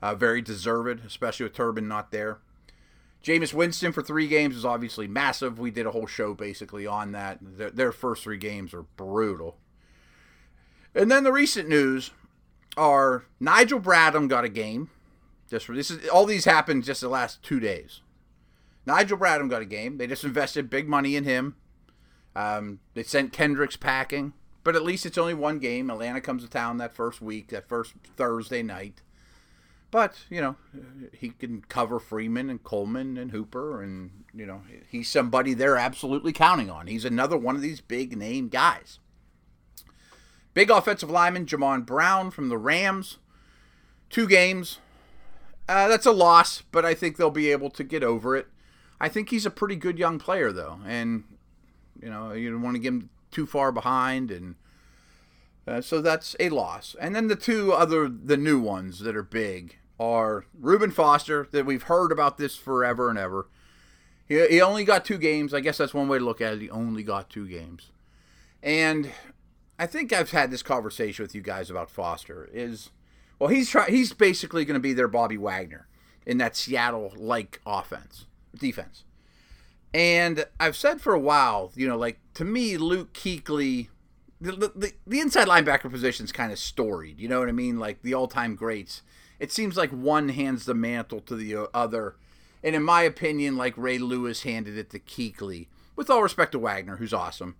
uh, 0.02 0.16
very 0.16 0.42
deserved, 0.42 1.06
especially 1.06 1.46
with 1.46 1.54
Turbin 1.54 1.88
not 1.88 2.12
there. 2.12 2.40
Jameis 3.24 3.54
Winston 3.54 3.92
for 3.92 4.02
three 4.02 4.28
games 4.28 4.56
is 4.56 4.66
obviously 4.66 5.08
massive. 5.08 5.60
We 5.60 5.72
did 5.72 5.86
a 5.86 5.92
whole 5.92 6.08
show 6.08 6.34
basically 6.34 6.88
on 6.88 7.12
that. 7.12 7.40
Their, 7.42 7.70
their 7.70 7.92
first 7.92 8.24
three 8.24 8.38
games 8.38 8.74
are 8.74 8.84
brutal. 8.84 9.58
And 10.96 11.12
then 11.12 11.24
the 11.24 11.32
recent 11.32 11.68
news 11.68 12.12
are 12.78 13.26
Nigel 13.40 13.80
Bradham 13.80 14.30
got 14.30 14.46
a 14.46 14.50
game. 14.50 14.90
Just 15.50 15.66
for, 15.66 15.76
this 15.76 15.92
is 15.92 16.08
all 16.10 16.26
these 16.26 16.46
happened 16.46 16.84
just 16.84 17.02
the 17.02 17.10
last 17.10 17.44
two 17.44 17.60
days. 17.60 18.02
Nigel 18.86 19.18
Bradham 19.18 19.50
got 19.50 19.62
a 19.62 19.66
game. 19.66 19.98
They 19.98 20.08
just 20.08 20.24
invested 20.24 20.70
big 20.70 20.88
money 20.88 21.16
in 21.16 21.26
him. 21.26 21.56
Um, 22.36 22.80
they 22.94 23.04
sent 23.04 23.34
Kendricks 23.34 23.76
packing, 23.76 24.34
but 24.64 24.76
at 24.76 24.84
least 24.84 25.06
it's 25.06 25.18
only 25.18 25.34
one 25.34 25.60
game. 25.60 25.90
Atlanta 25.90 26.22
comes 26.22 26.44
to 26.44 26.50
town 26.50 26.78
that 26.78 26.94
first 26.94 27.22
week, 27.22 27.50
that 27.50 27.68
first 27.68 27.94
Thursday 28.16 28.64
night. 28.64 29.02
But, 29.92 30.20
you 30.30 30.40
know, 30.40 30.56
he 31.14 31.30
can 31.30 31.62
cover 31.68 32.00
Freeman 32.00 32.50
and 32.50 32.64
Coleman 32.64 33.18
and 33.18 33.32
Hooper, 33.32 33.82
and, 33.82 34.24
you 34.36 34.46
know, 34.46 34.62
he's 34.88 35.10
somebody 35.10 35.56
they're 35.56 35.78
absolutely 35.78 36.32
counting 36.32 36.70
on. 36.70 36.86
He's 36.86 37.06
another 37.06 37.38
one 37.38 37.56
of 37.56 37.64
these 37.64 37.82
big 37.82 38.16
name 38.16 38.50
guys. 38.50 39.00
Big 40.54 40.70
offensive 40.70 41.10
lineman, 41.10 41.48
Jamon 41.48 41.86
Brown 41.86 42.30
from 42.30 42.50
the 42.50 42.58
Rams. 42.58 43.18
Two 44.12 44.28
games. 44.28 44.78
Uh, 45.68 45.88
that's 45.88 46.06
a 46.06 46.12
loss, 46.12 46.64
but 46.72 46.86
I 46.86 46.94
think 46.94 47.18
they'll 47.18 47.32
be 47.32 47.52
able 47.52 47.70
to 47.72 47.84
get 47.84 48.04
over 48.04 48.36
it. 48.36 48.48
I 49.00 49.10
think 49.10 49.30
he's 49.30 49.46
a 49.46 49.52
pretty 49.52 49.76
good 49.76 49.98
young 49.98 50.20
player, 50.20 50.52
though, 50.52 50.80
and 50.86 51.24
you 52.02 52.10
know 52.10 52.34
you 52.34 52.52
don't 52.52 52.62
want 52.62 52.76
to 52.76 52.82
get 52.82 52.90
him 52.90 53.10
too 53.32 53.46
far 53.46 53.72
behind, 53.72 54.32
and 54.32 54.56
uh, 55.68 55.82
so 55.82 56.02
that's 56.02 56.36
a 56.40 56.50
loss. 56.50 56.96
And 57.00 57.16
then 57.16 57.28
the 57.28 57.36
two 57.36 57.72
other 57.72 58.10
the 58.10 58.36
new 58.36 58.60
ones 58.60 59.00
that 59.00 59.16
are 59.16 59.24
big 59.24 59.78
are 60.00 60.46
Reuben 60.60 60.92
Foster 60.92 61.48
that 61.52 61.66
we've 61.66 61.84
heard 61.84 62.12
about 62.12 62.38
this 62.38 62.56
forever 62.56 63.10
and 63.10 63.20
ever. 63.20 63.48
He, 64.28 64.48
he 64.48 64.62
only 64.62 64.86
got 64.86 65.06
two 65.06 65.18
games. 65.18 65.54
I 65.54 65.60
guess 65.60 65.78
that's 65.78 65.94
one 65.94 66.08
way 66.08 66.20
to 66.20 66.26
look 66.26 66.42
at 66.42 66.54
it. 66.54 66.62
He 66.62 66.70
only 66.70 67.04
got 67.04 67.30
two 67.30 67.48
games, 67.48 67.92
and 68.64 69.12
I 69.78 69.88
think 69.88 70.14
I've 70.14 70.32
had 70.32 70.52
this 70.52 70.64
conversation 70.64 71.24
with 71.24 71.36
you 71.36 71.42
guys 71.42 71.70
about 71.70 71.90
Foster. 71.90 72.50
Is 72.54 72.92
well, 73.40 73.50
he's 73.50 73.70
try, 73.70 73.88
he's 73.88 74.14
basically 74.14 74.66
going 74.66 74.76
to 74.76 74.80
be 74.80 74.94
their 74.94 75.08
Bobby 75.08 75.38
Wagner 75.38 75.88
in 76.26 76.38
that 76.38 76.56
Seattle 76.56 77.14
like 77.16 77.62
offense 77.66 78.26
defense. 78.58 79.04
And 79.94 80.46
I've 80.60 80.76
said 80.76 81.02
for 81.02 81.14
a 81.14 81.20
while, 81.20 81.72
you 81.76 81.88
know, 81.88 81.98
like 81.98 82.20
to 82.36 82.46
me, 82.46 82.78
Luke 82.78 83.14
Kuechly, 83.14 83.88
the, 84.40 84.52
the, 84.52 84.94
the 85.08 85.20
inside 85.20 85.48
linebacker 85.48 85.90
position 85.90 86.26
is 86.26 86.32
kind 86.32 86.52
of 86.52 86.60
storied. 86.60 87.20
You 87.20 87.28
know 87.28 87.40
what 87.40 87.50
I 87.50 87.54
mean? 87.54 87.80
Like 87.80 88.02
the 88.04 88.14
all 88.14 88.28
time 88.28 88.56
greats. 88.56 89.02
It 89.40 89.52
seems 89.52 89.78
like 89.78 89.92
one 89.92 90.30
hands 90.30 90.66
the 90.66 90.74
mantle 90.74 91.22
to 91.22 91.36
the 91.36 91.56
uh, 91.56 91.68
other. 91.74 92.16
And 92.64 92.76
in 92.76 92.84
my 92.84 93.04
opinion, 93.04 93.58
like 93.58 93.74
Ray 93.78 93.98
Lewis 93.98 94.44
handed 94.44 94.78
it 94.78 94.90
to 94.92 95.00
Kuechly. 95.00 95.68
With 95.96 96.10
all 96.10 96.24
respect 96.24 96.54
to 96.54 96.60
Wagner, 96.60 96.98
who's 96.98 97.14
awesome. 97.14 97.56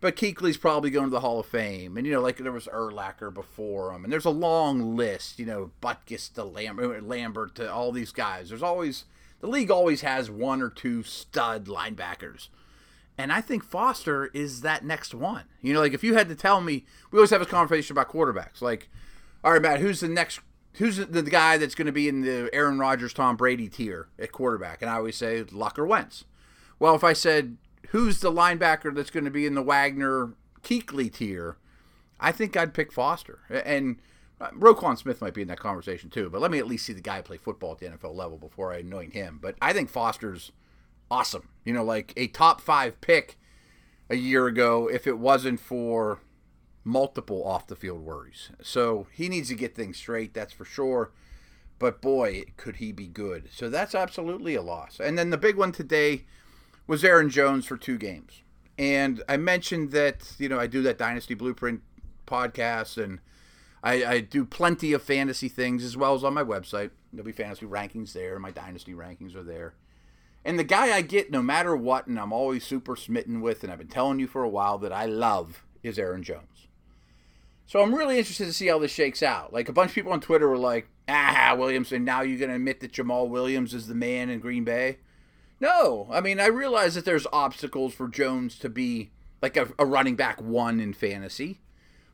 But 0.00 0.16
Kuechly's 0.16 0.56
probably 0.56 0.90
going 0.90 1.06
to 1.06 1.10
the 1.10 1.20
Hall 1.20 1.40
of 1.40 1.46
Fame. 1.46 1.96
And, 1.96 2.06
you 2.06 2.12
know, 2.12 2.20
like 2.20 2.36
there 2.36 2.52
was 2.52 2.66
Urlacher 2.66 3.32
before 3.32 3.92
him. 3.92 4.04
And 4.04 4.12
there's 4.12 4.24
a 4.24 4.30
long 4.30 4.96
list, 4.96 5.38
you 5.38 5.46
know, 5.46 5.70
Butkus 5.80 6.32
to 6.34 6.44
Lambert, 6.44 7.02
uh, 7.02 7.06
Lambert 7.06 7.54
to 7.56 7.72
all 7.72 7.92
these 7.92 8.12
guys. 8.12 8.48
There's 8.48 8.62
always 8.62 9.04
the 9.40 9.46
league 9.46 9.70
always 9.70 10.00
has 10.00 10.30
one 10.30 10.62
or 10.62 10.70
two 10.70 11.02
stud 11.02 11.66
linebackers. 11.66 12.48
And 13.18 13.32
I 13.32 13.40
think 13.40 13.64
Foster 13.64 14.26
is 14.26 14.60
that 14.60 14.84
next 14.84 15.14
one. 15.14 15.44
You 15.62 15.72
know, 15.72 15.80
like 15.80 15.94
if 15.94 16.04
you 16.04 16.14
had 16.14 16.28
to 16.28 16.34
tell 16.34 16.60
me, 16.60 16.84
we 17.10 17.18
always 17.18 17.30
have 17.30 17.42
a 17.42 17.46
conversation 17.46 17.94
about 17.94 18.10
quarterbacks. 18.10 18.60
Like, 18.60 18.88
all 19.42 19.52
right, 19.52 19.62
Matt, 19.62 19.80
who's 19.80 20.00
the 20.00 20.08
next, 20.08 20.40
who's 20.76 20.96
the, 20.96 21.22
guy 21.22 21.58
that's 21.58 21.74
going 21.74 21.86
to 21.86 21.92
be 21.92 22.08
in 22.08 22.22
the 22.22 22.50
Aaron 22.52 22.78
Rodgers, 22.78 23.12
Tom 23.12 23.36
Brady 23.36 23.68
tier 23.68 24.08
at 24.18 24.32
quarterback? 24.32 24.82
And 24.82 24.90
I 24.90 24.96
always 24.96 25.16
say 25.16 25.42
Luck 25.42 25.78
or 25.78 25.86
Wentz. 25.86 26.24
Well, 26.78 26.94
if 26.94 27.04
I 27.04 27.12
said, 27.12 27.56
who's 27.88 28.20
the 28.20 28.32
linebacker 28.32 28.94
that's 28.94 29.10
going 29.10 29.24
to 29.24 29.30
be 29.30 29.46
in 29.46 29.54
the 29.54 29.62
Wagner 29.62 30.34
Kuechly 30.62 31.12
tier, 31.12 31.56
I 32.20 32.32
think 32.32 32.56
I'd 32.56 32.74
pick 32.74 32.92
Foster. 32.92 33.40
And 33.64 33.96
uh, 34.40 34.50
Roquan 34.50 34.98
Smith 34.98 35.20
might 35.20 35.34
be 35.34 35.42
in 35.42 35.48
that 35.48 35.60
conversation 35.60 36.10
too, 36.10 36.28
but 36.28 36.40
let 36.40 36.50
me 36.50 36.58
at 36.58 36.66
least 36.66 36.86
see 36.86 36.92
the 36.92 37.00
guy 37.00 37.22
play 37.22 37.38
football 37.38 37.72
at 37.72 37.78
the 37.78 37.86
NFL 37.86 38.14
level 38.14 38.36
before 38.36 38.72
I 38.72 38.78
anoint 38.78 39.14
him. 39.14 39.38
But 39.40 39.56
I 39.62 39.72
think 39.72 39.88
Foster's 39.88 40.52
awesome. 41.10 41.48
You 41.64 41.72
know, 41.72 41.84
like 41.84 42.12
a 42.16 42.26
top 42.28 42.60
five 42.60 43.00
pick 43.00 43.38
a 44.10 44.16
year 44.16 44.46
ago 44.46 44.88
if 44.88 45.06
it 45.06 45.18
wasn't 45.18 45.60
for 45.60 46.20
multiple 46.86 47.44
off 47.44 47.66
the 47.66 47.74
field 47.74 48.00
worries. 48.00 48.50
So 48.62 49.08
he 49.12 49.28
needs 49.28 49.48
to 49.48 49.56
get 49.56 49.74
things 49.74 49.96
straight, 49.96 50.32
that's 50.32 50.52
for 50.52 50.64
sure. 50.64 51.10
But 51.78 52.00
boy, 52.00 52.44
could 52.56 52.76
he 52.76 52.92
be 52.92 53.08
good. 53.08 53.48
So 53.52 53.68
that's 53.68 53.94
absolutely 53.94 54.54
a 54.54 54.62
loss. 54.62 55.00
And 55.00 55.18
then 55.18 55.30
the 55.30 55.36
big 55.36 55.56
one 55.56 55.72
today 55.72 56.24
was 56.86 57.04
Aaron 57.04 57.28
Jones 57.28 57.66
for 57.66 57.76
two 57.76 57.98
games. 57.98 58.42
And 58.78 59.22
I 59.28 59.36
mentioned 59.36 59.90
that, 59.90 60.32
you 60.38 60.48
know, 60.48 60.60
I 60.60 60.68
do 60.68 60.80
that 60.82 60.96
Dynasty 60.96 61.34
Blueprint 61.34 61.82
podcast 62.26 63.02
and 63.02 63.18
I, 63.82 64.04
I, 64.04 64.20
do 64.20 64.44
plenty 64.44 64.92
of 64.92 65.02
fantasy 65.02 65.48
things 65.48 65.84
as 65.84 65.96
well 65.96 66.14
as 66.14 66.24
on 66.24 66.34
my 66.34 66.42
website. 66.42 66.90
There'll 67.12 67.26
be 67.26 67.32
fantasy 67.32 67.66
rankings 67.66 68.12
there. 68.12 68.38
My 68.38 68.50
dynasty 68.50 68.94
rankings 68.94 69.36
are 69.36 69.44
there. 69.44 69.74
And 70.44 70.58
the 70.58 70.64
guy 70.64 70.94
I 70.94 71.02
get 71.02 71.30
no 71.30 71.40
matter 71.40 71.76
what, 71.76 72.06
and 72.06 72.18
I'm 72.18 72.32
always 72.32 72.64
super 72.64 72.96
smitten 72.96 73.40
with, 73.40 73.62
and 73.62 73.72
I've 73.72 73.78
been 73.78 73.88
telling 73.88 74.18
you 74.18 74.26
for 74.26 74.42
a 74.42 74.48
while 74.48 74.78
that 74.78 74.92
I 74.92 75.06
love, 75.06 75.64
is 75.82 75.98
Aaron 75.98 76.22
Jones. 76.22 76.66
So 77.66 77.82
I'm 77.82 77.94
really 77.94 78.18
interested 78.18 78.46
to 78.46 78.52
see 78.52 78.68
how 78.68 78.78
this 78.78 78.92
shakes 78.92 79.22
out. 79.22 79.52
Like 79.52 79.68
a 79.68 79.72
bunch 79.72 79.90
of 79.90 79.94
people 79.94 80.12
on 80.12 80.20
Twitter 80.20 80.48
were 80.48 80.56
like, 80.56 80.88
ah, 81.08 81.54
Williamson, 81.58 82.04
now 82.04 82.22
you're 82.22 82.38
going 82.38 82.50
to 82.50 82.56
admit 82.56 82.80
that 82.80 82.92
Jamaal 82.92 83.28
Williams 83.28 83.74
is 83.74 83.88
the 83.88 83.94
man 83.94 84.30
in 84.30 84.38
Green 84.38 84.64
Bay? 84.64 84.98
No. 85.60 86.08
I 86.12 86.20
mean, 86.20 86.38
I 86.38 86.46
realize 86.46 86.94
that 86.94 87.04
there's 87.04 87.26
obstacles 87.32 87.92
for 87.92 88.08
Jones 88.08 88.56
to 88.60 88.68
be 88.68 89.10
like 89.42 89.56
a, 89.56 89.68
a 89.78 89.84
running 89.84 90.14
back 90.14 90.40
one 90.40 90.78
in 90.78 90.92
fantasy. 90.92 91.60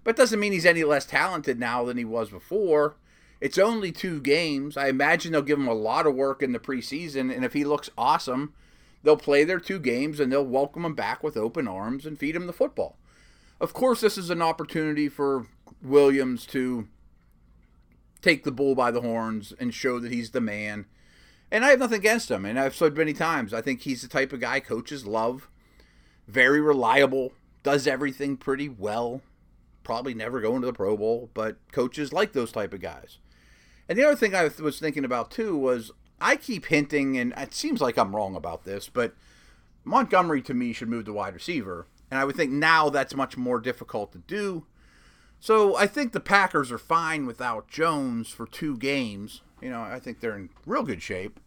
But 0.05 0.17
doesn't 0.17 0.41
mean 0.41 0.53
he's 0.53 0.67
any 0.67 0.85
less 0.85 1.05
talented 1.05 1.61
now 1.61 1.85
than 1.85 1.99
he 1.99 2.05
was 2.05 2.31
before. 2.31 2.97
It's 3.41 3.59
only 3.59 3.93
two 3.93 4.21
games. 4.21 4.77
I 4.77 4.89
imagine 4.89 5.33
they'll 5.33 5.43
give 5.43 5.59
him 5.59 5.69
a 5.69 5.75
lot 5.75 6.07
of 6.07 6.15
work 6.15 6.43
in 6.43 6.53
the 6.53 6.59
preseason, 6.59 7.35
and 7.35 7.45
if 7.45 7.53
he 7.53 7.65
looks 7.65 7.91
awesome, 7.99 8.55
they'll 9.03 9.17
play 9.17 9.45
their 9.45 9.61
two 9.61 9.79
games 9.79 10.19
and 10.21 10.31
they'll 10.31 10.45
welcome 10.45 10.85
him 10.85 10.95
back 10.95 11.23
with 11.23 11.37
open 11.37 11.67
arms 11.69 12.07
and 12.07 12.19
feed 12.19 12.37
him 12.37 12.47
the 12.47 12.53
football. 12.53 12.97
Of 13.63 13.73
course, 13.75 14.01
this 14.01 14.19
is 14.19 14.29
an 14.29 14.43
opportunity 14.43 15.09
for 15.09 15.47
Williams 15.81 16.47
to 16.47 16.89
take 18.21 18.43
the 18.43 18.51
bull 18.51 18.75
by 18.75 18.91
the 18.91 19.03
horns 19.03 19.53
and 19.57 19.73
show 19.73 20.01
that 20.01 20.11
he's 20.11 20.33
the 20.33 20.41
man. 20.41 20.87
And 21.49 21.65
I 21.65 21.69
have 21.71 21.79
nothing 21.79 22.01
against 22.01 22.29
him. 22.29 22.45
And 22.45 22.59
I've 22.59 22.75
said 22.75 22.97
many 22.97 23.13
times, 23.13 23.55
I 23.55 23.61
think 23.61 23.83
he's 23.83 24.03
the 24.03 24.09
type 24.09 24.33
of 24.33 24.41
guy 24.41 24.59
coaches 24.59 25.07
love. 25.07 25.49
Very 26.27 26.61
reliable, 26.61 27.35
does 27.63 27.87
everything 27.87 28.37
pretty 28.37 28.69
well 28.69 29.23
probably 29.85 30.13
never 30.13 30.41
go 30.41 30.57
into 30.57 30.67
the 30.67 30.73
Pro 30.73 30.97
Bowl, 30.97 31.31
but 31.33 31.57
coaches 31.71 32.13
like 32.13 32.33
those 32.33 32.51
type 32.51 32.75
of 32.75 32.81
guys. 32.81 33.19
And 33.89 33.97
the 33.97 34.05
other 34.05 34.17
thing 34.17 34.35
I 34.35 34.51
was 34.61 34.81
thinking 34.81 35.05
about 35.05 35.31
too 35.31 35.57
was 35.57 35.93
I 36.21 36.35
keep 36.35 36.67
hinting, 36.67 37.17
and 37.17 37.33
it 37.37 37.55
seems 37.55 37.81
like 37.81 37.97
I'm 37.97 38.17
wrong 38.17 38.35
about 38.35 38.65
this, 38.65 38.89
but 38.89 39.15
Montgomery 39.85 40.43
to 40.43 40.55
me 40.55 40.73
should 40.73 40.89
move 40.89 41.05
to 41.05 41.13
wide 41.13 41.35
receiver. 41.35 41.87
And 42.13 42.21
I 42.21 42.27
would 42.27 42.37
think 42.37 42.51
now 42.53 42.91
that's 42.91 43.15
much 43.15 43.39
more 43.39 43.59
difficult 43.59 44.13
to 44.13 44.19
do. 44.19 44.67
So 45.41 45.77
I 45.77 45.87
think 45.87 46.13
the 46.13 46.21
Packers 46.21 46.71
are 46.71 46.77
fine 46.77 47.25
without 47.25 47.69
Jones 47.69 48.29
for 48.29 48.45
two 48.47 48.77
games. 48.77 49.41
You 49.63 49.71
know, 49.71 49.81
I 49.81 49.99
think 49.99 50.21
they're 50.21 50.37
in 50.37 50.51
real 50.67 50.83
good 50.83 51.03
shape 51.03 51.41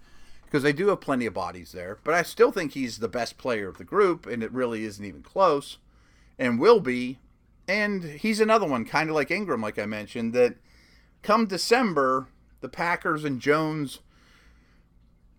because 0.43 0.63
they 0.63 0.74
do 0.74 0.88
have 0.88 1.01
plenty 1.01 1.27
of 1.27 1.36
bodies 1.36 1.72
there. 1.72 2.00
But 2.03 2.15
I 2.15 2.24
still 2.24 2.51
think 2.51 2.72
he's 2.72 2.98
the 2.98 3.07
best 3.07 3.38
player 3.38 3.67
of 3.67 3.77
the 3.77 3.84
group, 3.84 4.25
and 4.25 4.41
it 4.41 4.51
really 4.51 4.86
isn't 4.86 5.05
even 5.05 5.22
close, 5.22 5.77
and 6.39 6.60
will 6.60 6.79
be 6.79 7.19
and 7.67 8.03
he's 8.03 8.39
another 8.39 8.65
one, 8.65 8.86
kind 8.86 9.10
of 9.10 9.15
like 9.15 9.29
Ingram, 9.29 9.62
like 9.62 9.77
I 9.77 9.86
mentioned, 9.86 10.34
that 10.34 10.55
come 11.22 11.45
December, 11.45 12.27
the 12.62 12.69
Packers 12.69 13.24
and 13.24 13.39
Jones 13.39 14.00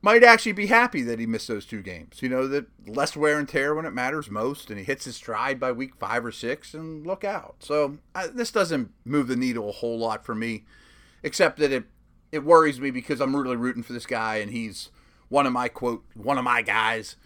might 0.06 0.22
actually 0.22 0.52
be 0.52 0.68
happy 0.68 1.02
that 1.02 1.18
he 1.18 1.26
missed 1.26 1.48
those 1.48 1.66
two 1.66 1.82
games. 1.82 2.22
You 2.22 2.28
know, 2.28 2.46
that 2.46 2.66
less 2.86 3.16
wear 3.16 3.40
and 3.40 3.48
tear 3.48 3.74
when 3.74 3.86
it 3.86 3.92
matters 3.92 4.30
most, 4.30 4.70
and 4.70 4.78
he 4.78 4.84
hits 4.84 5.04
his 5.04 5.16
stride 5.16 5.58
by 5.58 5.72
week 5.72 5.96
five 5.96 6.24
or 6.24 6.30
six, 6.30 6.74
and 6.74 7.04
look 7.04 7.24
out. 7.24 7.56
So 7.58 7.98
I, 8.14 8.28
this 8.28 8.52
doesn't 8.52 8.92
move 9.04 9.26
the 9.26 9.34
needle 9.34 9.68
a 9.68 9.72
whole 9.72 9.98
lot 9.98 10.24
for 10.24 10.32
me, 10.32 10.62
except 11.24 11.58
that 11.58 11.72
it 11.72 11.86
it 12.30 12.44
worries 12.44 12.80
me 12.80 12.92
because 12.92 13.20
I'm 13.20 13.34
really 13.34 13.56
rooting 13.56 13.82
for 13.82 13.94
this 13.94 14.06
guy, 14.06 14.36
and 14.36 14.52
he's 14.52 14.90
one 15.28 15.44
of 15.44 15.52
my 15.52 15.66
quote 15.66 16.04
one 16.14 16.38
of 16.38 16.44
my 16.44 16.62
guys. 16.62 17.16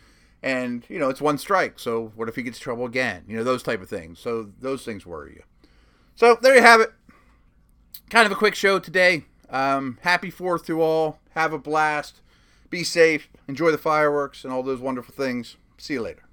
And 0.43 0.87
you 0.89 0.99
know 0.99 1.11
it's 1.11 1.21
one 1.21 1.37
strike 1.37 1.79
so 1.79 2.13
what 2.17 2.31
if 2.31 2.37
he 2.37 2.43
gets 2.43 2.59
trouble 2.59 2.87
again? 2.87 3.25
You 3.29 3.37
know 3.37 3.45
those 3.45 3.63
type 3.63 3.83
of 3.83 3.91
things. 3.91 4.19
So 4.19 4.53
those 4.59 4.87
things 4.87 5.05
worry 5.05 5.35
you. 5.35 5.43
So 6.15 6.39
there 6.41 6.55
you 6.55 6.63
have 6.63 6.81
it. 6.81 6.95
Kind 8.09 8.25
of 8.25 8.33
a 8.33 8.37
quick 8.37 8.55
show 8.55 8.79
today. 8.79 9.27
Um, 9.51 9.99
happy 10.01 10.31
fourth 10.31 10.65
to 10.65 10.81
all. 10.81 11.19
Have 11.35 11.53
a 11.53 11.59
blast 11.59 12.23
be 12.71 12.85
safe. 12.85 13.29
Enjoy 13.49 13.71
the 13.71 13.79
fireworks 13.79 14.45
and 14.45 14.53
all 14.53 14.63
those 14.63 14.81
wonderful 14.81 15.15
things. 15.15 15.57
See 15.77 15.95
you 15.95 16.03
later 16.03 16.30